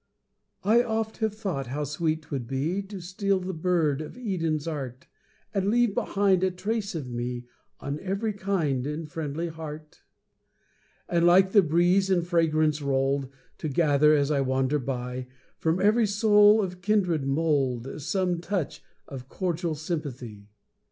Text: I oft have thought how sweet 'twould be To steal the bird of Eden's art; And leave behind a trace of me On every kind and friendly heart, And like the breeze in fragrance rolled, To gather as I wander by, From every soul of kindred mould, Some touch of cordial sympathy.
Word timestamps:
I 0.63 0.81
oft 0.81 1.17
have 1.17 1.35
thought 1.35 1.67
how 1.67 1.83
sweet 1.83 2.23
'twould 2.23 2.47
be 2.47 2.81
To 2.81 2.99
steal 2.99 3.39
the 3.39 3.53
bird 3.53 4.01
of 4.01 4.17
Eden's 4.17 4.67
art; 4.67 5.05
And 5.53 5.69
leave 5.69 5.93
behind 5.93 6.43
a 6.43 6.49
trace 6.49 6.95
of 6.95 7.07
me 7.07 7.45
On 7.79 7.99
every 7.99 8.33
kind 8.33 8.87
and 8.87 9.07
friendly 9.07 9.47
heart, 9.49 10.01
And 11.07 11.23
like 11.27 11.51
the 11.51 11.61
breeze 11.61 12.09
in 12.09 12.23
fragrance 12.23 12.81
rolled, 12.81 13.29
To 13.59 13.69
gather 13.69 14.15
as 14.15 14.31
I 14.31 14.41
wander 14.41 14.79
by, 14.79 15.27
From 15.59 15.79
every 15.79 16.07
soul 16.07 16.63
of 16.63 16.81
kindred 16.81 17.27
mould, 17.27 18.01
Some 18.01 18.41
touch 18.41 18.83
of 19.07 19.29
cordial 19.29 19.75
sympathy. 19.75 20.47